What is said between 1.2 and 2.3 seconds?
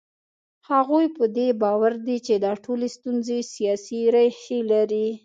دې باور دي